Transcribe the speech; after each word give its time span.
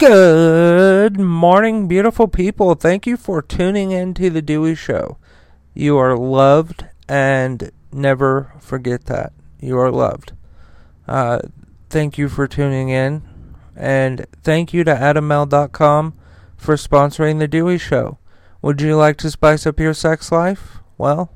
Good 0.00 1.20
morning, 1.20 1.86
beautiful 1.86 2.26
people. 2.26 2.74
Thank 2.74 3.06
you 3.06 3.18
for 3.18 3.42
tuning 3.42 3.92
in 3.92 4.14
to 4.14 4.30
The 4.30 4.40
Dewey 4.40 4.74
Show. 4.74 5.18
You 5.74 5.98
are 5.98 6.16
loved, 6.16 6.86
and 7.06 7.70
never 7.92 8.54
forget 8.60 9.04
that. 9.04 9.34
You 9.60 9.78
are 9.78 9.90
loved. 9.90 10.32
Uh, 11.06 11.40
thank 11.90 12.16
you 12.16 12.30
for 12.30 12.48
tuning 12.48 12.88
in, 12.88 13.28
and 13.76 14.24
thank 14.42 14.72
you 14.72 14.84
to 14.84 14.94
AdamMale.com 14.94 16.14
for 16.56 16.76
sponsoring 16.76 17.38
The 17.38 17.46
Dewey 17.46 17.76
Show. 17.76 18.16
Would 18.62 18.80
you 18.80 18.96
like 18.96 19.18
to 19.18 19.30
spice 19.30 19.66
up 19.66 19.78
your 19.78 19.92
sex 19.92 20.32
life? 20.32 20.78
Well, 20.96 21.30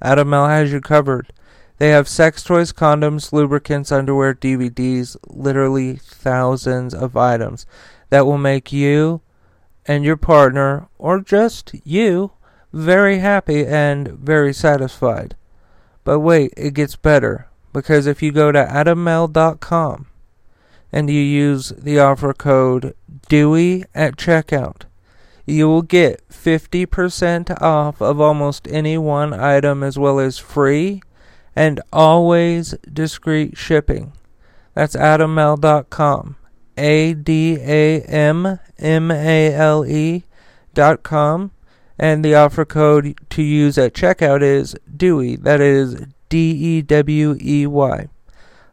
Adam 0.00 0.30
Male 0.30 0.46
has 0.46 0.72
you 0.72 0.80
covered. 0.80 1.34
They 1.80 1.88
have 1.88 2.08
sex 2.08 2.42
toys, 2.42 2.74
condoms, 2.74 3.32
lubricants, 3.32 3.90
underwear, 3.90 4.34
DVDs, 4.34 5.16
literally 5.26 5.96
thousands 5.96 6.92
of 6.92 7.16
items 7.16 7.64
that 8.10 8.26
will 8.26 8.36
make 8.36 8.70
you 8.70 9.22
and 9.86 10.04
your 10.04 10.18
partner, 10.18 10.88
or 10.98 11.20
just 11.20 11.74
you, 11.82 12.32
very 12.70 13.20
happy 13.20 13.64
and 13.64 14.08
very 14.08 14.52
satisfied. 14.52 15.36
But 16.04 16.20
wait, 16.20 16.52
it 16.54 16.74
gets 16.74 16.96
better 16.96 17.48
because 17.72 18.06
if 18.06 18.22
you 18.22 18.30
go 18.30 18.52
to 18.52 18.62
adammale.com 18.62 20.06
and 20.92 21.08
you 21.08 21.22
use 21.22 21.70
the 21.70 21.98
offer 21.98 22.34
code 22.34 22.94
DEWEY 23.30 23.86
at 23.94 24.16
checkout, 24.16 24.82
you 25.46 25.66
will 25.66 25.80
get 25.80 26.28
50% 26.28 27.58
off 27.62 28.02
of 28.02 28.20
almost 28.20 28.68
any 28.68 28.98
one 28.98 29.32
item 29.32 29.82
as 29.82 29.98
well 29.98 30.20
as 30.20 30.36
free 30.36 31.00
and 31.60 31.78
always 31.92 32.70
discreet 32.90 33.54
shipping. 33.54 34.14
That's 34.72 34.96
adammale.com. 34.96 36.36
A 36.78 37.12
D 37.12 37.58
A 37.60 38.00
M 38.00 38.58
M 38.78 39.10
A 39.10 39.52
L 39.52 39.84
E 39.84 40.24
dot 40.72 41.02
com. 41.02 41.50
And 41.98 42.24
the 42.24 42.34
offer 42.34 42.64
code 42.64 43.14
to 43.28 43.42
use 43.42 43.76
at 43.76 43.92
checkout 43.92 44.40
is 44.40 44.74
DEWEY. 44.96 45.36
That 45.36 45.60
is 45.60 46.06
D 46.30 46.50
E 46.50 46.80
W 46.80 47.36
E 47.38 47.66
Y. 47.66 48.08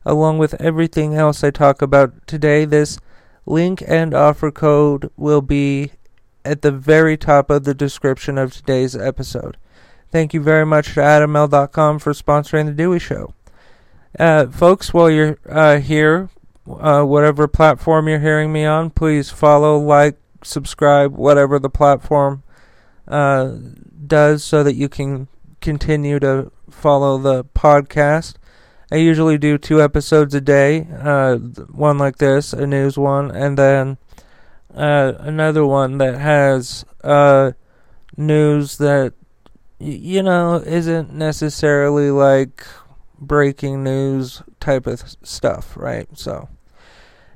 Along 0.06 0.38
with 0.38 0.53
everything 0.62 1.14
else 1.14 1.44
I 1.44 1.52
talk 1.52 1.81
about 1.81 2.25
today, 2.25 2.64
this 2.64 3.00
link 3.45 3.84
and 3.86 4.14
offer 4.14 4.50
code 4.50 5.12
will 5.17 5.42
be 5.42 5.92
at 6.45 6.62
the 6.62 6.72
very 6.72 7.17
top 7.17 7.50
of 7.50 7.66
the 7.66 7.73
description 7.73 8.38
of 8.38 8.53
today's 8.53 8.95
episode. 8.95 9.58
Thank 10.09 10.33
you 10.33 10.41
very 10.41 10.66
much 10.66 10.94
to 10.94 11.02
AdamMale.com 11.02 12.00
for 12.00 12.13
sponsoring 12.13 12.66
The 12.66 12.72
Dewey 12.72 13.00
Show. 13.00 13.33
Uh, 14.17 14.47
folks, 14.47 14.94
while 14.94 15.09
you're 15.09 15.38
uh, 15.50 15.80
here, 15.80 16.30
uh, 16.67 17.03
whatever 17.03 17.47
platform 17.47 18.08
you're 18.08 18.19
hearing 18.19 18.53
me 18.53 18.66
on, 18.66 18.89
please 18.89 19.30
follow, 19.30 19.78
like, 19.78 20.17
subscribe, 20.44 21.16
whatever 21.16 21.59
the 21.59 21.69
platform 21.69 22.44
uh, 23.08 23.55
does, 24.05 24.45
so 24.45 24.63
that 24.63 24.75
you 24.75 24.88
can 24.88 25.28
continue 25.59 26.19
to 26.19 26.52
follow 26.69 27.17
the 27.17 27.44
podcast. 27.44 28.35
I 28.89 28.95
usually 28.95 29.38
do 29.38 29.58
two 29.58 29.81
episodes 29.81 30.33
a 30.33 30.41
day, 30.41 30.88
uh, 30.97 31.35
one 31.35 31.97
like 31.97 32.17
this, 32.17 32.53
a 32.53 32.66
news 32.66 32.97
one, 32.97 33.30
and 33.31 33.58
then 33.58 33.97
uh, 34.73 35.13
another 35.19 35.66
one 35.66 35.97
that 35.97 36.17
has 36.17 36.85
uh, 37.03 37.52
news 38.16 38.78
that 38.78 39.13
you 39.80 40.23
know 40.23 40.56
isn't 40.56 41.14
necessarily 41.14 42.11
like 42.11 42.66
breaking 43.20 43.84
news 43.84 44.42
type 44.59 44.88
of 44.88 45.03
stuff, 45.23 45.75
right? 45.75 46.08
So, 46.17 46.50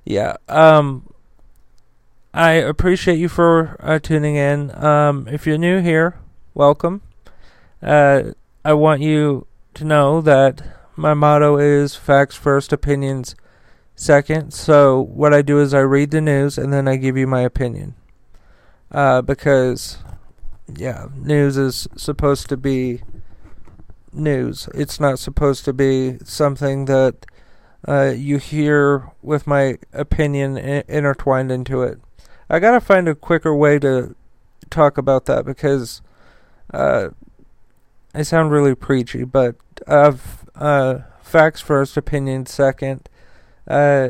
yeah. 0.06 0.38
Um, 0.48 1.12
I 2.34 2.52
appreciate 2.52 3.18
you 3.18 3.30
for 3.30 3.76
uh, 3.80 4.00
tuning 4.00 4.36
in. 4.36 4.74
Um, 4.76 5.28
if 5.28 5.46
you're 5.46 5.58
new 5.58 5.82
here, 5.82 6.18
welcome. 6.54 7.02
Uh, 7.82 8.32
I 8.64 8.74
want 8.74 9.02
you 9.02 9.48
to 9.74 9.84
know 9.84 10.22
that 10.22 10.62
my 10.96 11.14
motto 11.14 11.58
is 11.58 11.96
facts 11.96 12.36
first, 12.36 12.72
opinions 12.72 13.36
second. 13.96 14.54
So 14.54 15.02
what 15.02 15.34
I 15.34 15.42
do 15.42 15.60
is 15.60 15.74
I 15.74 15.80
read 15.80 16.12
the 16.12 16.22
news 16.22 16.58
and 16.58 16.72
then 16.72 16.88
I 16.88 16.96
give 16.96 17.18
you 17.18 17.28
my 17.28 17.42
opinion. 17.42 17.96
Uh, 18.92 19.22
because, 19.22 19.98
yeah, 20.68 21.08
news 21.16 21.58
is 21.58 21.88
supposed 21.96 22.50
to 22.50 22.58
be 22.58 23.02
news. 24.14 24.70
It's 24.74 25.00
not 25.00 25.20
supposed 25.20 25.66
to 25.66 25.74
be 25.74 26.18
something 26.24 26.86
that 26.86 27.26
uh, 27.88 28.14
you 28.16 28.38
hear 28.38 29.12
with 29.22 29.48
my 29.48 29.78
opinion 29.94 30.58
intertwined 30.58 31.52
into 31.52 31.82
it. 31.82 32.00
I 32.50 32.60
gotta 32.60 32.82
find 32.82 33.08
a 33.08 33.16
quicker 33.16 33.56
way 33.56 33.80
to 33.80 34.16
talk 34.70 34.98
about 34.98 35.26
that 35.26 35.46
because 35.46 36.02
uh, 36.74 37.10
I 38.14 38.24
sound 38.24 38.52
really 38.52 38.76
preachy, 38.76 39.24
but 39.24 39.56
I've 39.88 40.46
uh, 40.56 41.00
facts 41.22 41.62
first, 41.62 41.98
opinion 41.98 42.46
second. 42.46 43.10
Uh, 43.68 44.10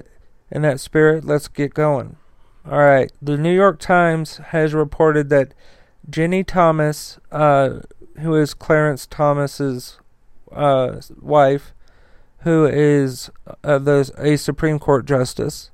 in 0.50 0.63
that 0.63 0.79
spirit, 0.79 1.23
let's 1.23 1.47
get 1.47 1.73
going. 1.73 2.18
All 2.69 2.78
right. 2.78 3.12
The 3.22 3.38
New 3.38 3.53
York 3.53 3.79
Times 3.79 4.38
has 4.38 4.73
reported 4.73 5.29
that 5.29 5.53
Ginni 6.09 6.45
Thomas, 6.45 7.19
uh, 7.31 7.79
who 8.19 8.35
is 8.35 8.53
Clarence 8.53 9.06
Thomas's 9.06 10.00
uh, 10.51 11.01
wife, 11.22 11.73
who 12.39 12.66
is 12.66 13.29
uh, 13.63 13.78
the, 13.78 14.12
a 14.17 14.38
Supreme 14.38 14.79
Court 14.79 15.06
justice, 15.06 15.72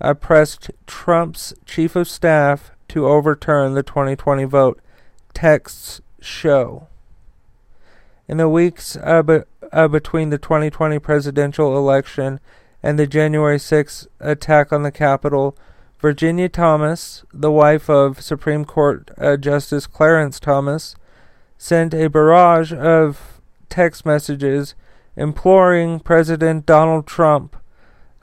uh, 0.00 0.14
pressed 0.14 0.70
Trump's 0.86 1.52
chief 1.66 1.94
of 1.94 2.08
staff 2.08 2.70
to 2.88 3.06
overturn 3.06 3.74
the 3.74 3.82
2020 3.82 4.44
vote. 4.44 4.80
Texts 5.34 6.00
show. 6.20 6.88
In 8.26 8.36
the 8.36 8.48
weeks 8.48 8.96
uh, 9.02 9.22
be- 9.22 9.40
uh, 9.72 9.88
between 9.88 10.30
the 10.30 10.38
2020 10.38 10.98
presidential 10.98 11.76
election 11.76 12.40
and 12.82 12.98
the 12.98 13.06
January 13.06 13.58
6th 13.58 14.06
attack 14.20 14.72
on 14.72 14.82
the 14.82 14.92
Capitol, 14.92 15.56
Virginia 16.00 16.48
Thomas, 16.48 17.24
the 17.32 17.50
wife 17.50 17.90
of 17.90 18.22
Supreme 18.22 18.64
Court 18.64 19.10
uh, 19.18 19.36
Justice 19.36 19.86
Clarence 19.86 20.40
Thomas, 20.40 20.96
sent 21.58 21.92
a 21.92 22.08
barrage 22.08 22.72
of 22.72 23.40
text 23.68 24.06
messages 24.06 24.74
imploring 25.14 26.00
President 26.00 26.64
Donald 26.64 27.06
Trump, 27.06 27.54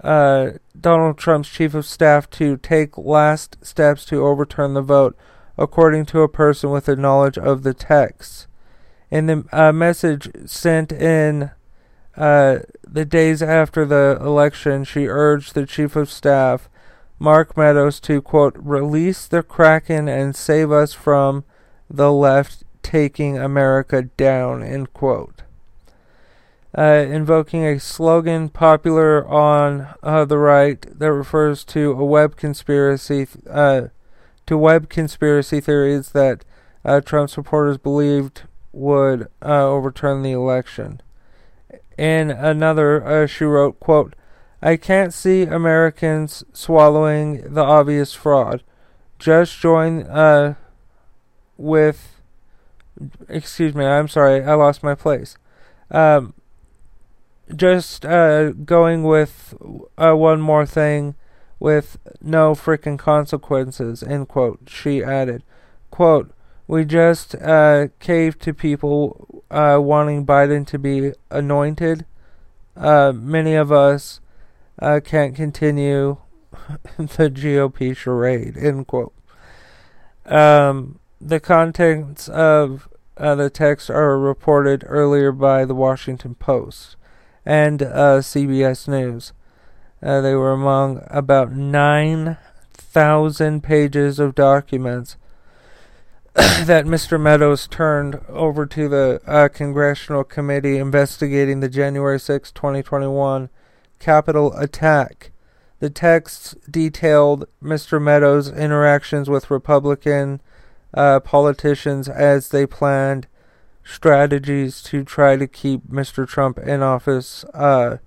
uh, 0.03 0.51
Donald 0.79 1.19
Trump's 1.19 1.49
chief 1.49 1.75
of 1.75 1.85
staff, 1.85 2.27
to 2.31 2.57
take 2.57 2.97
last 2.97 3.57
steps 3.63 4.05
to 4.05 4.25
overturn 4.25 4.73
the 4.73 4.81
vote, 4.81 5.15
according 5.55 6.07
to 6.07 6.21
a 6.21 6.29
person 6.29 6.71
with 6.71 6.89
a 6.89 6.95
knowledge 6.95 7.37
of 7.37 7.61
the 7.61 7.75
text. 7.75 8.47
In 9.11 9.27
the 9.27 9.45
uh, 9.51 9.71
message 9.71 10.31
sent 10.49 10.91
in 10.91 11.51
uh, 12.15 12.59
the 12.83 13.05
days 13.05 13.43
after 13.43 13.85
the 13.85 14.17
election, 14.19 14.83
she 14.83 15.05
urged 15.05 15.53
the 15.53 15.67
Chief 15.67 15.95
of 15.95 16.09
Staff, 16.09 16.69
Mark 17.19 17.57
Meadows, 17.57 17.99
to, 18.01 18.21
quote, 18.21 18.55
release 18.57 19.25
the 19.27 19.41
Kraken 19.41 20.07
and 20.07 20.35
save 20.35 20.71
us 20.71 20.93
from 20.93 21.43
the 21.89 22.11
left 22.11 22.63
taking 22.83 23.37
America 23.37 24.03
down, 24.03 24.63
end 24.63 24.93
quote. 24.93 25.41
Uh, 26.77 27.05
invoking 27.09 27.65
a 27.65 27.79
slogan 27.79 28.49
popular 28.49 29.27
on 29.27 29.87
uh, 30.03 30.25
the 30.25 30.37
right 30.37 30.85
that 30.99 31.11
refers 31.11 31.63
to 31.63 31.91
a 31.93 32.05
web 32.05 32.35
conspiracy, 32.35 33.27
uh, 33.49 33.87
to 34.45 34.57
web 34.57 34.87
conspiracy 34.87 35.59
theories 35.59 36.09
that 36.09 36.45
uh, 36.85 37.01
Trump 37.01 37.31
supporters 37.31 37.77
believed 37.77 38.43
would 38.71 39.27
uh, 39.41 39.67
overturn 39.67 40.21
the 40.21 40.31
election. 40.31 41.01
In 41.97 42.29
another, 42.29 43.03
uh, 43.03 43.25
she 43.25 43.43
wrote, 43.43 43.79
quote, 43.79 44.13
I 44.61 44.75
can't 44.77 45.13
see 45.13 45.43
Americans 45.43 46.43
swallowing 46.51 47.53
the 47.53 47.63
obvious 47.63 48.13
fraud. 48.13 48.63
Just 49.19 49.59
join 49.59 50.03
uh, 50.03 50.55
with, 51.57 52.21
excuse 53.29 53.75
me, 53.75 53.85
I'm 53.85 54.07
sorry, 54.07 54.43
I 54.43 54.55
lost 54.55 54.81
my 54.81 54.95
place. 54.95 55.37
Um, 55.91 56.33
just 57.55 58.05
uh, 58.05 58.51
going 58.51 59.03
with 59.03 59.53
uh, 59.97 60.13
one 60.13 60.41
more 60.41 60.65
thing 60.65 61.15
with 61.59 61.97
no 62.21 62.53
freaking 62.53 62.99
consequences, 62.99 64.03
end 64.03 64.27
quote. 64.27 64.59
She 64.67 65.03
added, 65.03 65.43
quote, 65.91 66.31
we 66.67 66.83
just 66.83 67.33
uh, 67.35 67.87
caved 67.99 68.41
to 68.41 68.53
people 68.53 69.43
uh, 69.49 69.79
wanting 69.81 70.25
Biden 70.25 70.67
to 70.67 70.77
be 70.77 71.13
anointed. 71.31 72.05
Uh, 72.75 73.13
many 73.15 73.55
of 73.55 73.71
us 73.71 74.19
uh, 74.79 74.99
can't 75.03 75.35
continue 75.35 76.17
the 76.97 77.29
GOP 77.29 77.95
charade. 77.95 78.57
End 78.57 78.87
quote. 78.87 79.13
Um, 80.25 80.99
the 81.19 81.39
contents 81.39 82.27
of 82.27 82.89
uh, 83.15 83.35
the 83.35 83.49
text 83.49 83.89
are 83.89 84.19
reported 84.19 84.83
earlier 84.87 85.31
by 85.31 85.65
the 85.65 85.75
Washington 85.75 86.35
Post 86.35 86.95
and 87.45 87.81
uh, 87.81 88.19
CBS 88.19 88.87
News. 88.87 89.33
Uh, 90.03 90.21
they 90.21 90.35
were 90.35 90.51
among 90.51 91.01
about 91.09 91.51
9,000 91.51 92.37
thousand 92.97 93.61
pages 93.61 94.17
of 94.17 94.33
documents 94.33 95.17
that 96.33 96.85
Mr. 96.85 97.21
Meadows 97.21 97.67
turned 97.67 98.19
over 98.27 98.65
to 98.65 98.89
the 98.89 99.21
uh, 99.27 99.47
Congressional 99.49 100.23
Committee 100.23 100.79
investigating 100.79 101.59
the 101.59 101.69
January 101.69 102.19
6, 102.19 102.51
2021 102.51 103.51
Capitol 103.99 104.53
attack. 104.57 105.31
The 105.79 105.89
texts 105.89 106.55
detailed 106.69 107.45
Mr. 107.61 108.01
Meadows' 108.01 108.49
interactions 108.49 109.29
with 109.29 109.51
Republican 109.51 110.41
uh, 110.93 111.19
politicians 111.19 112.09
as 112.09 112.49
they 112.49 112.65
planned 112.65 113.27
strategies 113.83 114.81
to 114.83 115.03
try 115.03 115.37
to 115.37 115.47
keep 115.47 115.87
Mr. 115.87 116.27
Trump 116.27 116.57
in 116.59 116.81
office 116.81 117.45
uh, 117.53 117.97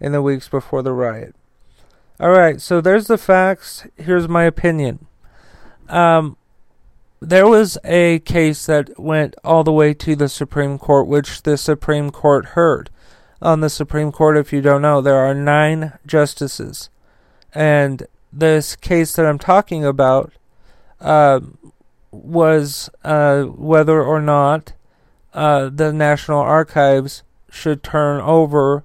in 0.00 0.12
the 0.12 0.22
weeks 0.22 0.48
before 0.48 0.82
the 0.82 0.92
riot. 0.92 1.34
All 2.18 2.30
right, 2.30 2.60
so 2.60 2.80
there's 2.80 3.06
the 3.06 3.16
facts. 3.16 3.86
Here's 3.96 4.28
my 4.28 4.44
opinion. 4.44 5.06
Um, 5.88 6.36
there 7.20 7.46
was 7.46 7.78
a 7.84 8.18
case 8.20 8.66
that 8.66 8.98
went 8.98 9.34
all 9.44 9.64
the 9.64 9.72
way 9.72 9.94
to 9.94 10.16
the 10.16 10.28
Supreme 10.28 10.78
Court, 10.78 11.06
which 11.06 11.42
the 11.42 11.56
Supreme 11.56 12.10
Court 12.10 12.46
heard. 12.46 12.90
On 13.42 13.60
the 13.60 13.70
Supreme 13.70 14.12
Court, 14.12 14.36
if 14.36 14.52
you 14.52 14.60
don't 14.60 14.82
know, 14.82 15.00
there 15.00 15.16
are 15.16 15.34
nine 15.34 15.98
justices. 16.06 16.90
And 17.54 18.06
this 18.32 18.76
case 18.76 19.14
that 19.16 19.26
I'm 19.26 19.38
talking 19.38 19.84
about 19.84 20.32
uh, 21.00 21.40
was 22.10 22.90
uh, 23.02 23.44
whether 23.44 24.02
or 24.02 24.20
not 24.20 24.72
uh, 25.32 25.70
the 25.72 25.92
National 25.92 26.40
Archives 26.40 27.22
should 27.50 27.82
turn 27.82 28.20
over 28.20 28.84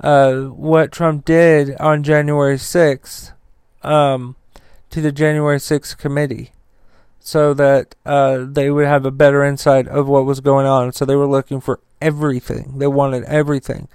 uh, 0.00 0.40
what 0.42 0.90
Trump 0.90 1.24
did 1.24 1.76
on 1.76 2.02
January 2.02 2.56
6th 2.56 3.32
um, 3.82 4.36
to 4.90 5.00
the 5.00 5.12
January 5.12 5.58
6th 5.58 5.96
committee 5.98 6.52
so 7.20 7.54
that 7.54 7.94
uh, 8.04 8.44
they 8.48 8.70
would 8.70 8.86
have 8.86 9.06
a 9.06 9.10
better 9.10 9.44
insight 9.44 9.86
of 9.86 10.08
what 10.08 10.24
was 10.24 10.40
going 10.40 10.66
on. 10.66 10.92
So 10.92 11.04
they 11.04 11.14
were 11.14 11.26
looking 11.26 11.60
for 11.60 11.78
everything. 12.02 12.78
They 12.78 12.86
wanted 12.86 13.24
everything, 13.24 13.88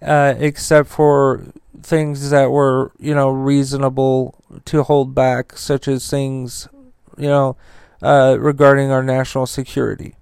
uh, 0.00 0.34
except 0.38 0.88
for 0.88 1.44
things 1.82 2.30
that 2.30 2.50
were, 2.50 2.92
you 2.98 3.14
know, 3.14 3.30
reasonable 3.30 4.38
to 4.66 4.82
hold 4.82 5.14
back, 5.14 5.56
such 5.56 5.88
as 5.88 6.08
things, 6.08 6.68
you 7.16 7.28
know, 7.28 7.56
uh, 8.02 8.36
regarding 8.38 8.90
our 8.90 9.02
national 9.02 9.46
security. 9.46 10.14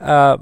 Uh, 0.00 0.38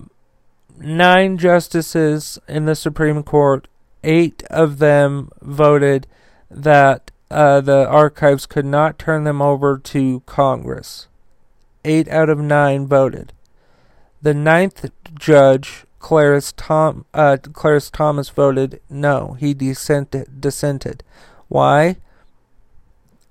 nine 0.79 1.39
justices 1.39 2.39
in 2.49 2.65
the 2.65 2.75
Supreme 2.75 3.23
Court, 3.23 3.69
eight 4.03 4.43
of 4.51 4.79
them 4.79 5.31
voted 5.41 6.07
that 6.51 7.11
uh, 7.31 7.61
the 7.61 7.87
archives 7.89 8.47
could 8.47 8.67
not 8.67 8.99
turn 8.99 9.25
them 9.25 9.43
over 9.43 9.79
to 9.79 10.23
Congress. 10.27 11.09
Eight 11.85 12.09
out 12.09 12.31
of 12.31 12.39
nine 12.39 12.87
voted. 12.87 13.33
The 14.23 14.35
ninth 14.35 14.91
judge, 15.19 15.85
Clarence, 16.05 16.53
Tom, 16.55 17.07
uh, 17.15 17.39
Clarence 17.55 17.89
Thomas, 17.89 18.29
voted 18.29 18.79
no. 18.91 19.39
He 19.41 19.55
dissented. 19.55 20.39
dissented. 20.39 21.03
Why? 21.49 21.97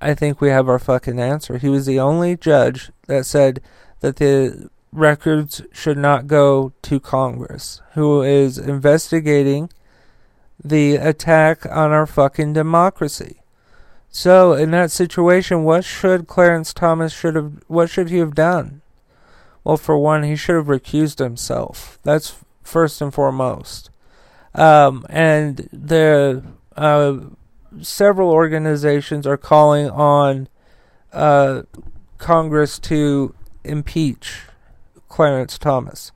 I 0.01 0.15
think 0.15 0.41
we 0.41 0.49
have 0.49 0.67
our 0.67 0.79
fucking 0.79 1.19
answer. 1.19 1.59
He 1.59 1.69
was 1.69 1.85
the 1.85 1.99
only 1.99 2.35
judge 2.35 2.91
that 3.05 3.27
said 3.27 3.61
that 3.99 4.15
the 4.15 4.71
records 4.91 5.61
should 5.71 5.99
not 5.99 6.25
go 6.25 6.73
to 6.81 6.99
Congress, 6.99 7.79
who 7.93 8.23
is 8.23 8.57
investigating 8.57 9.69
the 10.63 10.95
attack 10.95 11.67
on 11.67 11.91
our 11.91 12.07
fucking 12.07 12.53
democracy. 12.53 13.43
So, 14.09 14.53
in 14.53 14.71
that 14.71 14.89
situation, 14.89 15.63
what 15.63 15.85
should 15.85 16.25
Clarence 16.25 16.73
Thomas 16.73 17.13
should 17.13 17.35
have 17.35 17.53
what 17.67 17.91
should 17.91 18.09
he 18.09 18.17
have 18.17 18.33
done? 18.33 18.81
Well, 19.63 19.77
for 19.77 19.95
one, 19.95 20.23
he 20.23 20.35
should 20.35 20.55
have 20.55 20.65
recused 20.65 21.19
himself. 21.19 21.99
That's 22.01 22.33
first 22.63 23.01
and 23.01 23.13
foremost. 23.13 23.89
Um, 24.55 25.05
and 25.09 25.69
the 25.71 26.43
uh, 26.75 27.17
several 27.81 28.29
organizations 28.29 29.25
are 29.25 29.37
calling 29.37 29.89
on 29.89 30.47
uh, 31.11 31.63
Congress 32.17 32.79
to 32.79 33.35
impeach 33.63 34.41
Clarence 35.07 35.57
Thomas. 35.57 36.11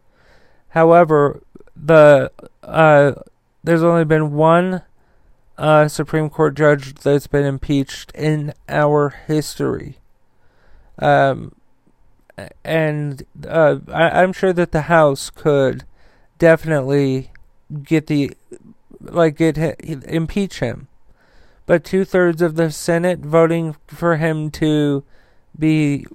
However, 0.70 1.42
the 1.76 2.32
uh, 2.64 3.14
there's 3.64 3.84
only 3.84 4.06
been 4.06 4.34
one 4.34 4.84
uh, 5.58 5.88
Supreme 5.88 6.30
Court 6.30 6.56
judge 6.56 6.94
that's 6.96 7.28
been 7.28 7.46
impeached 7.46 8.12
in 8.14 8.54
our 8.70 9.10
history. 9.28 9.98
Um, 11.00 11.54
and 12.64 13.24
uh, 13.48 13.78
I, 13.92 14.24
am 14.24 14.34
sure 14.34 14.54
that 14.54 14.72
the 14.72 14.84
House 14.84 15.30
could 15.30 15.84
definitely 16.38 17.32
get 17.84 18.08
the 18.08 18.34
like 19.02 19.38
get 19.38 19.58
impeach 19.58 20.60
him, 20.60 20.88
but 21.66 21.84
two 21.84 22.06
thirds 22.06 22.42
of 22.42 22.56
the 22.56 22.72
Senate 22.72 23.20
voting 23.20 23.76
for 23.88 24.18
him 24.18 24.50
to 24.52 25.04
be 25.58 26.06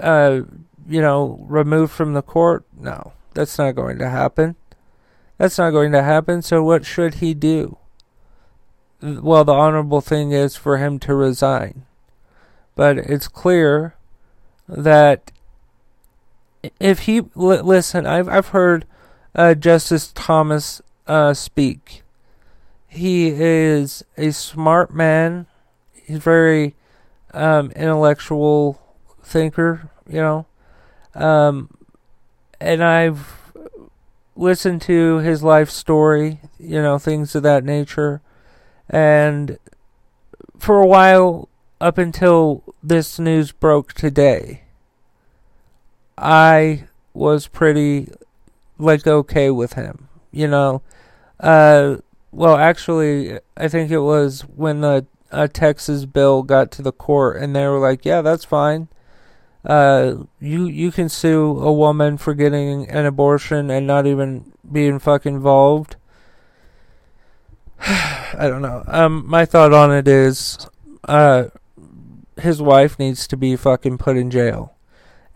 uh, 0.00 0.42
you 0.88 1.00
know, 1.00 1.38
removed 1.48 1.92
from 1.92 2.14
the 2.14 2.22
court? 2.22 2.64
No, 2.78 3.12
that's 3.34 3.58
not 3.58 3.74
going 3.74 3.98
to 3.98 4.08
happen. 4.08 4.56
That's 5.38 5.58
not 5.58 5.70
going 5.70 5.92
to 5.92 6.02
happen. 6.02 6.42
So 6.42 6.62
what 6.62 6.84
should 6.84 7.14
he 7.14 7.34
do? 7.34 7.78
Well, 9.00 9.44
the 9.44 9.54
honorable 9.54 10.00
thing 10.00 10.32
is 10.32 10.54
for 10.54 10.78
him 10.78 10.98
to 11.00 11.14
resign. 11.14 11.84
But 12.76 12.98
it's 12.98 13.28
clear 13.28 13.96
that 14.68 15.32
if 16.78 17.00
he 17.00 17.22
listen, 17.34 18.06
I've 18.06 18.28
I've 18.28 18.48
heard 18.48 18.86
uh, 19.34 19.54
Justice 19.54 20.12
Thomas 20.14 20.82
uh, 21.06 21.34
speak. 21.34 22.02
He 22.88 23.28
is 23.28 24.04
a 24.16 24.32
smart 24.32 24.94
man. 24.94 25.46
He's 25.92 26.18
very 26.18 26.74
um, 27.32 27.70
intellectual 27.72 28.80
thinker. 29.22 29.90
You 30.08 30.20
know, 30.20 30.46
um, 31.14 31.70
and 32.60 32.82
I've 32.82 33.42
listened 34.36 34.82
to 34.82 35.18
his 35.18 35.42
life 35.42 35.70
story, 35.70 36.40
you 36.58 36.82
know, 36.82 36.98
things 36.98 37.34
of 37.34 37.42
that 37.42 37.64
nature. 37.64 38.20
And 38.88 39.58
for 40.58 40.80
a 40.80 40.86
while, 40.86 41.48
up 41.80 41.98
until 41.98 42.62
this 42.82 43.18
news 43.18 43.52
broke 43.52 43.92
today, 43.92 44.62
I 46.16 46.84
was 47.14 47.48
pretty, 47.48 48.08
like, 48.78 49.06
okay 49.06 49.50
with 49.50 49.74
him, 49.74 50.08
you 50.30 50.48
know. 50.48 50.82
Uh, 51.40 51.96
well, 52.30 52.56
actually, 52.56 53.38
I 53.56 53.68
think 53.68 53.90
it 53.90 54.00
was 54.00 54.42
when 54.42 54.80
the 54.80 55.06
uh, 55.30 55.48
Texas 55.48 56.04
bill 56.04 56.42
got 56.42 56.70
to 56.72 56.82
the 56.82 56.92
court, 56.92 57.36
and 57.36 57.54
they 57.54 57.66
were 57.66 57.78
like, 57.78 58.04
yeah, 58.04 58.22
that's 58.22 58.44
fine 58.44 58.88
uh, 59.64 60.16
you 60.40 60.66
you 60.66 60.90
can 60.90 61.08
sue 61.08 61.58
a 61.60 61.72
woman 61.72 62.18
for 62.18 62.34
getting 62.34 62.88
an 62.88 63.06
abortion 63.06 63.70
and 63.70 63.86
not 63.86 64.06
even 64.06 64.52
being 64.70 64.98
fuck 64.98 65.24
involved. 65.24 65.96
I 67.80 68.48
don't 68.48 68.62
know. 68.62 68.82
Um, 68.86 69.24
my 69.26 69.44
thought 69.44 69.72
on 69.72 69.92
it 69.92 70.08
is, 70.08 70.66
uh, 71.04 71.44
his 72.40 72.60
wife 72.60 72.98
needs 72.98 73.26
to 73.28 73.36
be 73.36 73.56
fucking 73.56 73.98
put 73.98 74.16
in 74.16 74.30
jail, 74.30 74.74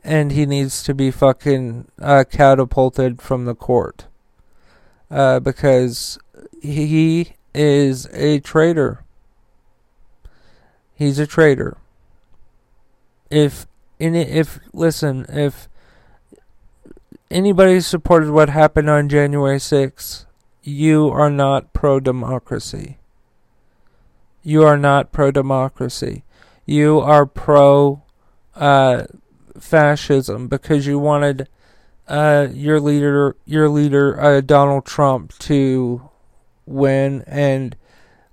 and 0.06 0.30
he 0.30 0.46
needs 0.46 0.84
to 0.84 0.94
be 0.94 1.10
fucking 1.10 1.88
uh, 2.00 2.22
catapulted 2.30 3.20
from 3.20 3.44
the 3.44 3.56
court, 3.56 4.06
uh, 5.10 5.40
because 5.40 6.18
he 6.62 7.32
is 7.52 8.06
a 8.12 8.38
traitor. 8.38 9.04
He's 10.94 11.18
a 11.18 11.26
traitor. 11.26 11.76
If 13.30 13.66
and 13.98 14.16
if 14.16 14.60
listen, 14.72 15.26
if 15.28 15.68
anybody 17.28 17.80
supported 17.80 18.30
what 18.30 18.48
happened 18.48 18.88
on 18.88 19.08
January 19.08 19.58
6th, 19.58 20.26
you 20.62 21.08
are 21.08 21.30
not 21.30 21.72
pro 21.72 21.98
democracy. 21.98 22.98
You 24.44 24.62
are 24.62 24.78
not 24.78 25.10
pro 25.10 25.32
democracy. 25.32 26.22
You 26.64 27.00
are 27.00 27.26
pro 27.26 28.02
uh, 28.54 29.06
fascism 29.60 30.48
because 30.48 30.86
you 30.86 30.98
wanted 30.98 31.48
uh, 32.08 32.48
your 32.52 32.80
leader, 32.80 33.36
your 33.44 33.68
leader 33.68 34.20
uh, 34.20 34.40
Donald 34.40 34.86
Trump, 34.86 35.36
to 35.38 36.08
win 36.64 37.24
and 37.26 37.76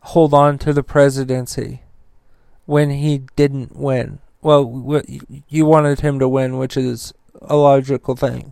hold 0.01 0.33
on 0.33 0.57
to 0.59 0.73
the 0.73 0.83
presidency 0.83 1.81
when 2.65 2.89
he 2.89 3.23
didn't 3.35 3.75
win 3.75 4.19
well, 4.43 5.01
you 5.47 5.65
wanted 5.65 6.01
him 6.01 6.19
to 6.19 6.27
win, 6.27 6.57
which 6.57 6.75
is 6.75 7.13
a 7.41 7.55
logical 7.55 8.15
thing. 8.15 8.51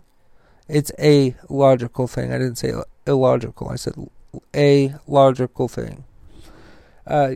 It's 0.66 0.90
a 0.98 1.36
logical 1.50 2.06
thing. 2.06 2.32
I 2.32 2.38
didn't 2.38 2.56
say 2.56 2.72
illogical. 3.06 3.68
I 3.68 3.76
said 3.76 3.94
a 4.56 4.94
logical 5.06 5.68
thing. 5.68 6.04
Uh, 7.06 7.34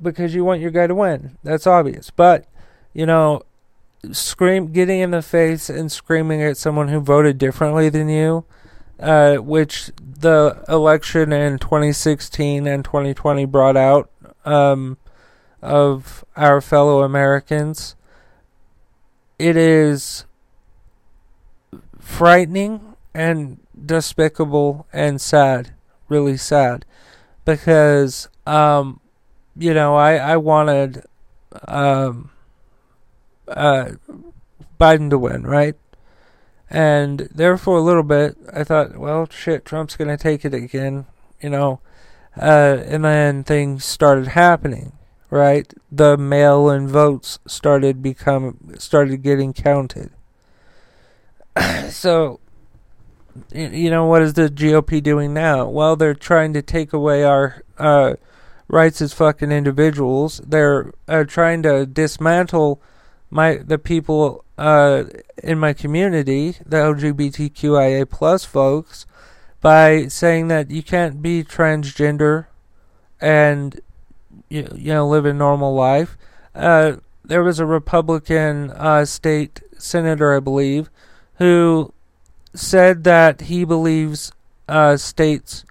because 0.00 0.34
you 0.34 0.44
want 0.44 0.60
your 0.60 0.72
guy 0.72 0.88
to 0.88 0.94
win. 0.94 1.38
That's 1.44 1.66
obvious. 1.66 2.10
But 2.10 2.46
you 2.92 3.06
know, 3.06 3.42
scream, 4.10 4.72
getting 4.72 5.00
in 5.00 5.12
the 5.12 5.22
face 5.22 5.70
and 5.70 5.90
screaming 5.90 6.42
at 6.42 6.56
someone 6.56 6.88
who 6.88 7.00
voted 7.00 7.38
differently 7.38 7.88
than 7.88 8.08
you, 8.08 8.44
uh, 8.98 9.36
which 9.36 9.90
the 10.00 10.62
election 10.68 11.32
in 11.32 11.58
2016 11.58 12.66
and 12.66 12.84
2020 12.84 13.44
brought 13.44 13.76
out 13.76 14.10
um, 14.44 14.98
of 15.60 16.24
our 16.36 16.60
fellow 16.60 17.02
Americans. 17.02 17.94
It 19.38 19.56
is 19.56 20.24
frightening 21.98 22.96
and 23.14 23.58
despicable 23.86 24.86
and 24.92 25.20
sad, 25.20 25.72
really 26.08 26.36
sad, 26.36 26.84
because 27.44 28.28
um, 28.46 29.00
you 29.56 29.74
know 29.74 29.94
I 29.96 30.16
I 30.16 30.36
wanted 30.36 31.04
um, 31.66 32.31
uh, 33.56 33.92
Biden 34.78 35.10
to 35.10 35.18
win, 35.18 35.42
right? 35.44 35.76
And 36.68 37.28
there 37.34 37.56
for 37.58 37.76
a 37.76 37.82
little 37.82 38.02
bit, 38.02 38.36
I 38.52 38.64
thought, 38.64 38.96
well, 38.96 39.28
shit, 39.30 39.64
Trump's 39.64 39.96
gonna 39.96 40.16
take 40.16 40.44
it 40.44 40.54
again, 40.54 41.06
you 41.40 41.50
know. 41.50 41.80
Uh, 42.40 42.82
and 42.86 43.04
then 43.04 43.44
things 43.44 43.84
started 43.84 44.28
happening, 44.28 44.92
right? 45.28 45.72
The 45.90 46.16
mail-in 46.16 46.88
votes 46.88 47.38
started 47.46 48.02
become 48.02 48.74
started 48.78 49.22
getting 49.22 49.52
counted. 49.52 50.12
so, 51.90 52.40
you 53.52 53.90
know, 53.90 54.06
what 54.06 54.22
is 54.22 54.34
the 54.34 54.48
GOP 54.48 55.02
doing 55.02 55.34
now? 55.34 55.68
Well, 55.68 55.96
they're 55.96 56.14
trying 56.14 56.54
to 56.54 56.62
take 56.62 56.94
away 56.94 57.22
our 57.22 57.62
uh, 57.78 58.14
rights 58.68 59.02
as 59.02 59.12
fucking 59.12 59.52
individuals. 59.52 60.40
They're 60.46 60.92
uh, 61.06 61.24
trying 61.24 61.62
to 61.64 61.84
dismantle 61.84 62.80
my 63.32 63.56
the 63.56 63.78
people 63.78 64.44
uh, 64.58 65.04
in 65.42 65.58
my 65.58 65.72
community, 65.72 66.56
the 66.66 66.76
LGBTQIA 66.76 68.08
plus 68.08 68.44
folks, 68.44 69.06
by 69.62 70.06
saying 70.06 70.48
that 70.48 70.70
you 70.70 70.82
can't 70.82 71.22
be 71.22 71.42
transgender 71.42 72.46
and 73.20 73.80
you, 74.50 74.68
you 74.74 74.92
know 74.92 75.08
live 75.08 75.24
a 75.24 75.32
normal 75.32 75.74
life. 75.74 76.18
Uh, 76.54 76.96
there 77.24 77.42
was 77.42 77.58
a 77.58 77.64
Republican 77.64 78.70
uh, 78.72 79.06
state 79.06 79.62
senator, 79.78 80.36
I 80.36 80.40
believe, 80.40 80.90
who 81.36 81.94
said 82.52 83.04
that 83.04 83.42
he 83.42 83.64
believes 83.64 84.32
uh, 84.68 84.98
states 84.98 85.64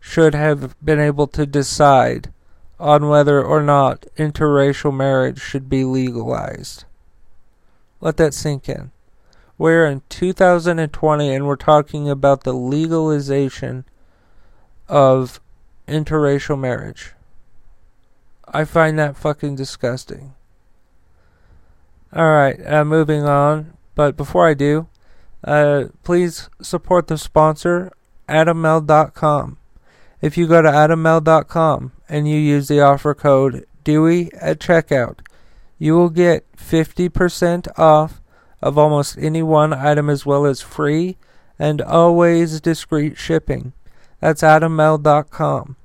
should 0.00 0.34
have 0.34 0.76
been 0.84 1.00
able 1.00 1.26
to 1.28 1.46
decide 1.46 2.30
on 2.78 3.08
whether 3.08 3.42
or 3.42 3.62
not 3.62 4.04
interracial 4.18 4.94
marriage 4.94 5.40
should 5.40 5.70
be 5.70 5.82
legalized. 5.82 6.84
Let 8.00 8.16
that 8.18 8.34
sink 8.34 8.68
in. 8.68 8.92
We're 9.58 9.86
in 9.86 10.02
2020 10.08 11.34
and 11.34 11.46
we're 11.46 11.56
talking 11.56 12.10
about 12.10 12.44
the 12.44 12.52
legalization 12.52 13.84
of 14.88 15.40
interracial 15.88 16.58
marriage. 16.58 17.12
I 18.46 18.64
find 18.64 18.98
that 18.98 19.16
fucking 19.16 19.56
disgusting. 19.56 20.34
Alright, 22.14 22.64
uh, 22.66 22.84
moving 22.84 23.24
on. 23.24 23.76
But 23.94 24.16
before 24.16 24.46
I 24.46 24.54
do, 24.54 24.88
uh, 25.42 25.86
please 26.04 26.50
support 26.60 27.06
the 27.06 27.16
sponsor, 27.18 27.92
AdamMale.com. 28.28 29.58
If 30.20 30.36
you 30.36 30.46
go 30.46 30.60
to 30.62 30.68
AdamMale.com 30.68 31.92
and 32.08 32.28
you 32.28 32.36
use 32.38 32.68
the 32.68 32.80
offer 32.80 33.14
code 33.14 33.66
Dewey 33.84 34.30
at 34.34 34.58
checkout, 34.58 35.20
you 35.78 35.94
will 35.94 36.10
get 36.10 36.50
50% 36.56 37.68
off 37.78 38.20
of 38.62 38.78
almost 38.78 39.18
any 39.18 39.42
one 39.42 39.72
item 39.72 40.08
as 40.08 40.24
well 40.24 40.46
as 40.46 40.60
free 40.60 41.16
and 41.58 41.80
always 41.82 42.60
discreet 42.60 43.16
shipping. 43.16 43.72
That's 44.20 44.42
AdamMale.com. 44.42 45.76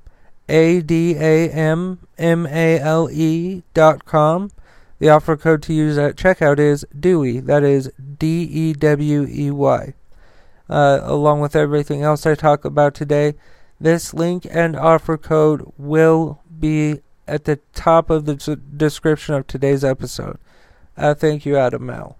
A 0.48 0.80
D 0.82 1.14
A 1.16 1.48
M 1.50 2.00
M 2.18 2.46
A 2.46 2.78
L 2.78 3.08
E 3.10 3.62
dot 3.74 4.04
com. 4.04 4.50
The 4.98 5.08
offer 5.08 5.36
code 5.36 5.62
to 5.62 5.72
use 5.72 5.96
at 5.98 6.16
checkout 6.16 6.58
is 6.58 6.84
Dewey. 6.98 7.40
That 7.40 7.62
is 7.62 7.90
D 8.18 8.42
E 8.42 8.72
W 8.72 9.26
E 9.28 9.50
Y. 9.50 9.94
Uh, 10.68 11.00
along 11.02 11.40
with 11.40 11.56
everything 11.56 12.02
else 12.02 12.26
I 12.26 12.34
talk 12.34 12.64
about 12.64 12.94
today, 12.94 13.34
this 13.80 14.14
link 14.14 14.46
and 14.50 14.76
offer 14.76 15.16
code 15.16 15.72
will 15.76 16.40
be 16.58 17.00
at 17.26 17.44
the 17.44 17.60
top 17.74 18.10
of 18.10 18.24
the 18.24 18.60
description 18.76 19.34
of 19.34 19.46
today's 19.46 19.84
episode. 19.84 20.38
Uh, 20.96 21.14
thank 21.14 21.46
you, 21.46 21.56
Adam 21.56 21.86
Male. 21.86 22.18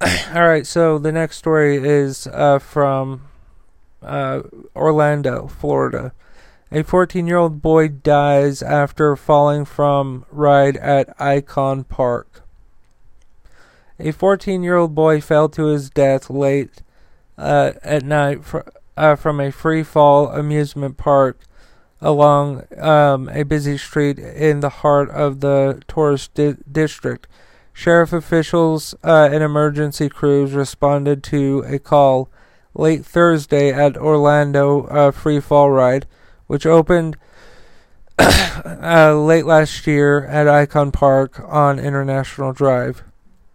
All 0.34 0.46
right, 0.46 0.66
so 0.66 0.98
the 0.98 1.12
next 1.12 1.36
story 1.36 1.76
is 1.76 2.26
uh, 2.26 2.58
from 2.58 3.22
uh, 4.02 4.42
Orlando, 4.74 5.46
Florida. 5.46 6.12
A 6.70 6.82
14 6.82 7.26
year 7.26 7.36
old 7.36 7.60
boy 7.60 7.88
dies 7.88 8.62
after 8.62 9.14
falling 9.14 9.64
from 9.64 10.24
ride 10.30 10.76
at 10.78 11.14
Icon 11.20 11.84
Park. 11.84 12.42
A 13.98 14.10
14 14.10 14.62
year 14.62 14.76
old 14.76 14.94
boy 14.94 15.20
fell 15.20 15.48
to 15.50 15.66
his 15.66 15.90
death 15.90 16.30
late 16.30 16.82
uh, 17.36 17.72
at 17.82 18.04
night 18.04 18.44
fr- 18.44 18.60
uh, 18.96 19.16
from 19.16 19.38
a 19.38 19.52
free 19.52 19.82
fall 19.82 20.28
amusement 20.28 20.96
park 20.96 21.38
along 22.02 22.64
um, 22.78 23.28
a 23.28 23.44
busy 23.44 23.78
street 23.78 24.18
in 24.18 24.60
the 24.60 24.68
heart 24.68 25.08
of 25.10 25.40
the 25.40 25.80
tourist 25.86 26.34
di- 26.34 26.56
district. 26.70 27.28
Sheriff 27.72 28.12
officials 28.12 28.94
uh, 29.02 29.30
and 29.32 29.42
emergency 29.42 30.08
crews 30.08 30.52
responded 30.52 31.22
to 31.24 31.64
a 31.66 31.78
call 31.78 32.28
late 32.74 33.06
Thursday 33.06 33.72
at 33.72 33.96
Orlando 33.96 34.82
uh, 34.86 35.10
Free 35.12 35.40
Fall 35.40 35.70
Ride, 35.70 36.06
which 36.48 36.66
opened 36.66 37.16
uh, 38.18 39.14
late 39.16 39.46
last 39.46 39.86
year 39.86 40.26
at 40.26 40.48
Icon 40.48 40.90
Park 40.90 41.40
on 41.46 41.78
International 41.78 42.52
Drive. 42.52 43.04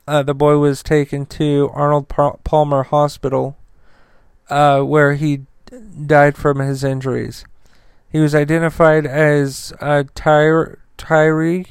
Uh, 0.08 0.24
the 0.24 0.34
boy 0.34 0.58
was 0.58 0.82
taken 0.82 1.25
to 1.25 1.70
Arnold 1.74 2.08
Palmer 2.08 2.84
Hospital, 2.84 3.58
uh, 4.50 4.82
where 4.82 5.16
he 5.16 5.42
died 6.06 6.38
from 6.38 6.60
his 6.60 6.84
injuries. 6.84 7.44
He 8.18 8.24
was 8.24 8.34
identified 8.34 9.06
as 9.06 9.74
uh, 9.80 10.04
Tyre, 10.16 10.80
Tyree 10.98 11.68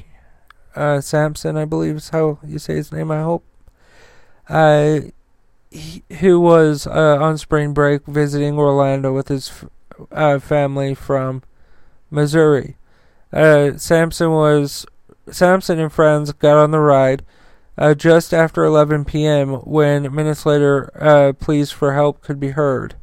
uh, 0.77 1.01
Sampson, 1.01 1.57
I 1.57 1.65
believe 1.65 1.97
is 1.97 2.11
how 2.11 2.39
you 2.41 2.57
say 2.57 2.75
his 2.75 2.89
name, 2.89 3.11
I 3.11 3.21
hope. 3.21 3.43
Uh, 4.47 4.99
he, 5.69 6.03
who 6.21 6.39
was 6.39 6.87
uh, 6.87 7.17
on 7.19 7.37
spring 7.37 7.73
break 7.73 8.05
visiting 8.05 8.57
Orlando 8.57 9.13
with 9.13 9.27
his 9.27 9.65
uh, 10.09 10.39
family 10.39 10.95
from 10.95 11.43
Missouri. 12.09 12.77
Uh, 13.33 13.75
Sampson 13.75 14.31
was 14.31 14.85
Sampson 15.29 15.79
and 15.79 15.91
friends 15.91 16.31
got 16.31 16.55
on 16.55 16.71
the 16.71 16.79
ride 16.79 17.25
uh, 17.77 17.93
just 17.93 18.33
after 18.33 18.63
11 18.63 19.03
p.m. 19.03 19.55
when 19.65 20.15
minutes 20.15 20.45
later 20.45 21.35
pleas 21.41 21.71
for 21.71 21.93
help 21.93 22.21
could 22.21 22.39
be 22.39 22.51
heard. 22.51 22.95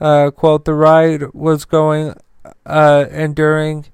Quote, 0.00 0.64
the 0.64 0.74
ride 0.74 1.32
was 1.32 1.64
going 1.64 2.16
uh, 2.66 3.06
and 3.10 3.34
during 3.34 3.86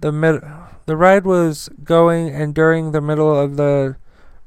the 0.00 0.12
mid, 0.12 0.42
the 0.86 0.96
ride 0.96 1.24
was 1.24 1.68
going, 1.82 2.28
and 2.28 2.54
during 2.54 2.92
the 2.92 3.00
middle 3.00 3.38
of 3.38 3.56
the 3.56 3.96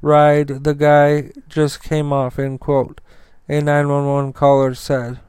ride, 0.01 0.63
the 0.63 0.73
guy 0.73 1.31
just 1.47 1.83
came 1.83 2.13
off. 2.13 2.39
End 2.39 2.59
quote. 2.59 3.01
A 3.49 3.61
911 3.61 4.33
caller 4.33 4.73
said. 4.73 5.19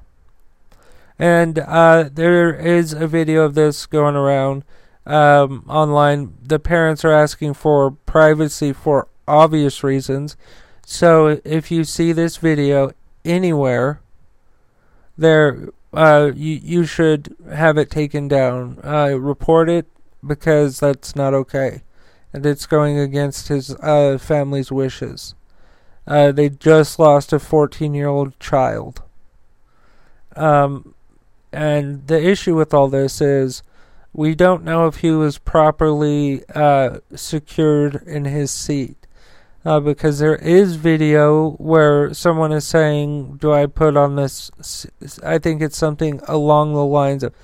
And 1.18 1.58
uh, 1.58 2.08
there 2.12 2.54
is 2.54 2.92
a 2.92 3.06
video 3.06 3.42
of 3.42 3.54
this 3.54 3.86
going 3.86 4.16
around 4.16 4.64
um, 5.06 5.64
online. 5.68 6.34
The 6.42 6.58
parents 6.58 7.04
are 7.04 7.12
asking 7.12 7.54
for 7.54 7.90
privacy 7.90 8.72
for 8.72 9.08
obvious 9.26 9.82
reasons. 9.82 10.36
So 10.86 11.40
if 11.44 11.70
you 11.70 11.84
see 11.84 12.12
this 12.12 12.36
video 12.36 12.92
anywhere, 13.24 14.00
there 15.16 15.70
uh, 15.92 16.30
you 16.34 16.60
you 16.62 16.84
should 16.84 17.34
have 17.50 17.78
it 17.78 17.90
taken 17.90 18.28
down. 18.28 18.78
Uh, 18.84 19.18
report 19.18 19.68
it 19.68 19.86
because 20.26 20.80
that's 20.80 21.16
not 21.16 21.34
okay, 21.34 21.82
and 22.32 22.44
it's 22.44 22.66
going 22.66 22.98
against 22.98 23.48
his 23.48 23.74
uh, 23.76 24.18
family's 24.18 24.70
wishes. 24.70 25.34
Uh, 26.06 26.32
they 26.32 26.48
just 26.48 26.98
lost 26.98 27.32
a 27.32 27.38
14 27.38 27.92
year 27.94 28.08
old 28.08 28.38
child. 28.40 29.02
Um, 30.36 30.94
and 31.52 32.06
the 32.06 32.22
issue 32.22 32.54
with 32.54 32.72
all 32.72 32.88
this 32.88 33.20
is 33.20 33.62
we 34.12 34.34
don't 34.34 34.64
know 34.64 34.86
if 34.86 34.96
he 34.96 35.10
was 35.10 35.38
properly 35.38 36.44
uh, 36.54 37.00
secured 37.14 38.02
in 38.06 38.24
his 38.24 38.50
seat 38.50 38.96
uh, 39.68 39.80
because 39.80 40.18
there 40.18 40.36
is 40.36 40.76
video 40.76 41.50
where 41.58 42.14
someone 42.14 42.52
is 42.52 42.66
saying, 42.66 43.36
"Do 43.36 43.52
I 43.52 43.66
put 43.66 43.98
on 43.98 44.16
this?" 44.16 44.50
I 45.22 45.36
think 45.36 45.60
it's 45.60 45.76
something 45.76 46.22
along 46.26 46.72
the 46.72 46.86
lines 46.86 47.22
of, 47.22 47.34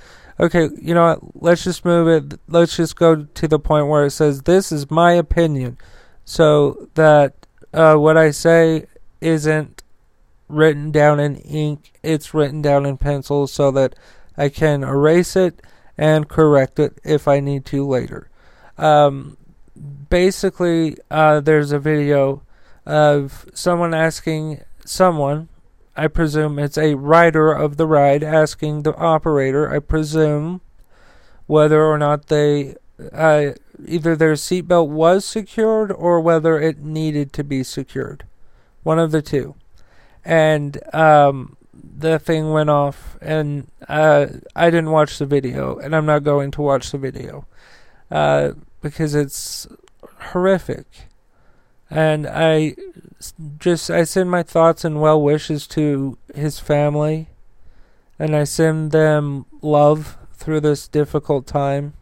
"Okay, 0.41 0.71
you 0.81 0.95
know 0.95 1.05
what? 1.05 1.43
Let's 1.43 1.65
just 1.65 1.85
move 1.85 2.09
it. 2.09 2.41
Let's 2.49 2.77
just 2.77 2.97
go 2.97 3.25
to 3.25 3.47
the 3.47 3.59
point 3.59 3.89
where 3.89 4.07
it 4.07 4.13
says, 4.13 4.43
"This 4.43 4.73
is 4.73 4.91
my 4.91 5.13
opinion. 5.13 5.77
so 6.25 6.89
that 6.95 7.47
uh, 7.75 7.97
what 7.97 8.17
I 8.17 8.31
say 8.31 8.87
isn't 9.21 9.83
written 10.49 10.91
down 10.91 11.21
in 11.21 11.37
ink, 11.37 11.93
it's 12.03 12.33
written 12.33 12.63
down 12.63 12.87
in 12.87 12.97
pencil 12.97 13.47
so 13.47 13.71
that 13.73 13.95
I 14.39 14.49
can 14.49 14.83
erase 14.83 15.37
it 15.37 15.61
and 15.99 16.27
correct 16.27 16.79
it 16.79 16.99
if 17.05 17.29
I 17.29 17.41
need 17.41 17.67
to 17.67 17.87
later. 17.87 18.31
Um, 18.79 19.37
basically, 20.09 20.97
uh, 21.11 21.41
there's 21.41 21.73
a 21.73 21.79
video 21.79 22.43
of 22.87 23.47
someone 23.55 23.95
asking 23.95 24.63
someone, 24.85 25.49
I 25.97 26.09
presume 26.09 26.59
it's 26.59 26.79
a 26.79 26.95
rider 26.95 27.53
of 27.53 27.77
the 27.77 27.87
ride, 27.87 28.23
asking 28.23 28.83
the 28.83 28.95
operator, 28.97 29.73
I 29.73 29.79
presume, 29.79 30.61
whether 31.47 31.85
or 31.85 31.99
not 31.99 32.27
they 32.27 32.77
uh, 33.13 33.53
either 33.87 34.15
their 34.15 34.35
seatbelt 34.35 34.89
was 34.89 35.25
secured 35.25 35.91
or 35.91 36.21
whether 36.21 36.61
it 36.61 36.79
needed 36.79 37.33
to 37.33 37.45
be 37.45 37.63
secured. 37.63 38.25
One 38.83 38.99
of 38.99 39.11
the 39.11 39.23
two. 39.23 39.55
And 40.25 40.79
um, 40.95 41.57
the 41.73 42.19
thing 42.19 42.53
went 42.53 42.71
off, 42.71 43.17
and 43.21 43.69
uh, 43.89 44.27
I 44.55 44.71
didn't 44.71 44.91
watch 44.91 45.19
the 45.19 45.27
video, 45.27 45.77
and 45.77 45.95
I'm 45.95 46.07
not 46.07 46.23
going 46.23 46.51
to 46.53 46.63
watch 46.63 46.93
the 46.93 46.99
video 46.99 47.47
uh, 48.11 48.53
because 48.85 49.15
it's 49.15 49.67
horrific. 50.21 50.87
And 51.91 52.27
I 52.27 52.77
just 53.59 53.91
I 53.91 54.05
send 54.05 54.31
my 54.31 54.43
thoughts 54.43 54.85
and 54.85 55.01
well 55.01 55.21
wishes 55.21 55.67
to 55.69 56.19
his 56.35 56.59
family, 56.61 57.31
and 58.19 58.37
I 58.37 58.45
send 58.45 58.93
them 58.93 59.47
love 59.63 60.19
through 60.35 60.61
this 60.61 60.87
difficult 60.87 61.47
time. 61.47 61.95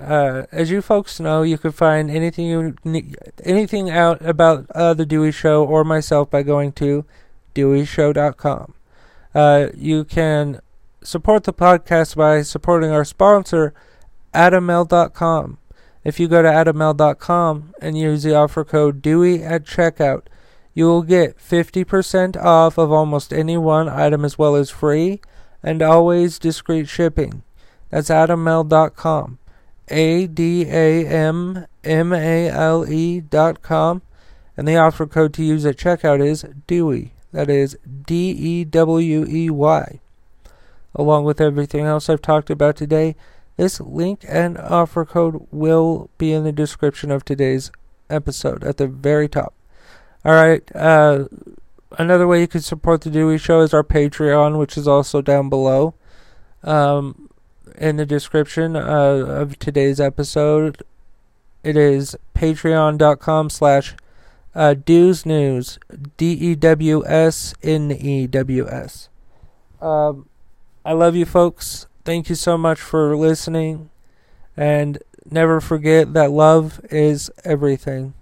Uh, 0.00 0.44
as 0.52 0.70
you 0.70 0.80
folks 0.80 1.20
know, 1.20 1.42
you 1.42 1.58
can 1.58 1.72
find 1.72 2.10
anything 2.10 2.46
you 2.46 2.74
need, 2.84 3.16
anything 3.44 3.90
out 3.90 4.24
about 4.24 4.66
uh, 4.70 4.94
the 4.94 5.06
Dewey 5.06 5.32
Show 5.32 5.64
or 5.64 5.84
myself 5.84 6.30
by 6.30 6.42
going 6.42 6.72
to 6.72 7.04
DeweyShow.com. 7.54 8.74
Uh, 9.34 9.68
you 9.74 10.04
can 10.04 10.60
support 11.02 11.44
the 11.44 11.52
podcast 11.52 12.16
by 12.16 12.42
supporting 12.42 12.90
our 12.90 13.04
sponsor, 13.04 13.74
AdamMale.com. 14.36 15.58
If 16.04 16.20
you 16.20 16.28
go 16.28 16.42
to 16.42 16.48
AdamMale.com 16.48 17.74
and 17.80 17.98
use 17.98 18.22
the 18.22 18.34
offer 18.34 18.64
code 18.64 19.02
Dewey 19.02 19.42
at 19.42 19.64
checkout, 19.64 20.22
you 20.74 20.84
will 20.84 21.02
get 21.02 21.38
50% 21.38 22.36
off 22.36 22.78
of 22.78 22.92
almost 22.92 23.32
any 23.32 23.56
one 23.56 23.88
item 23.88 24.24
as 24.24 24.38
well 24.38 24.54
as 24.54 24.70
free 24.70 25.20
and 25.62 25.82
always 25.82 26.38
discreet 26.38 26.88
shipping. 26.88 27.42
That's 27.90 28.10
AdamMale.com. 28.10 29.38
A 29.88 30.26
D 30.26 30.66
A 30.68 31.06
M 31.06 31.66
M 31.84 32.12
A 32.12 32.48
L 32.48 32.90
E 32.90 33.20
dot 33.20 33.62
com. 33.62 34.02
And 34.56 34.66
the 34.66 34.76
offer 34.76 35.06
code 35.06 35.32
to 35.34 35.44
use 35.44 35.64
at 35.64 35.76
checkout 35.76 36.24
is 36.24 36.44
Dewey. 36.66 37.12
That 37.32 37.48
is 37.48 37.76
D 38.06 38.30
E 38.30 38.64
W 38.64 39.26
E 39.28 39.50
Y. 39.50 40.00
Along 40.94 41.24
with 41.24 41.40
everything 41.40 41.84
else 41.84 42.08
I've 42.08 42.22
talked 42.22 42.50
about 42.50 42.76
today, 42.76 43.16
this 43.56 43.80
link 43.80 44.24
and 44.28 44.58
offer 44.58 45.04
code 45.04 45.46
will 45.50 46.10
be 46.18 46.32
in 46.32 46.44
the 46.44 46.52
description 46.52 47.10
of 47.10 47.24
today's 47.24 47.70
episode 48.10 48.64
at 48.64 48.76
the 48.76 48.86
very 48.86 49.28
top. 49.28 49.54
All 50.24 50.32
right. 50.32 50.62
Uh, 50.74 51.26
another 51.98 52.26
way 52.26 52.40
you 52.40 52.48
can 52.48 52.60
support 52.60 53.00
the 53.00 53.10
Dewey 53.10 53.38
Show 53.38 53.60
is 53.60 53.72
our 53.72 53.84
Patreon, 53.84 54.58
which 54.58 54.76
is 54.76 54.86
also 54.86 55.22
down 55.22 55.48
below. 55.48 55.94
Um, 56.62 57.26
in 57.78 57.96
the 57.96 58.06
description 58.06 58.76
uh, 58.76 58.80
of 58.80 59.58
today's 59.58 60.00
episode. 60.00 60.82
It 61.62 61.76
is 61.76 62.16
patreon.com 62.34 63.50
slash 63.50 63.94
uh, 64.54 64.74
Dews 64.74 65.26
News, 65.26 65.78
D 66.16 66.32
E 66.32 66.54
W 66.54 67.04
S 67.06 67.54
N 67.62 67.92
E 67.92 68.26
W 68.26 68.68
S. 68.68 69.08
Um, 69.80 70.28
I 70.84 70.92
love 70.92 71.16
you 71.16 71.26
folks. 71.26 71.85
Thank 72.06 72.28
you 72.28 72.36
so 72.36 72.56
much 72.56 72.80
for 72.80 73.16
listening. 73.16 73.90
And 74.56 75.02
never 75.28 75.60
forget 75.60 76.14
that 76.14 76.30
love 76.30 76.80
is 76.90 77.30
everything. 77.44 78.14